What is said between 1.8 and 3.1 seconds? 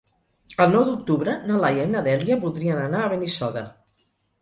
i na Dèlia voldrien anar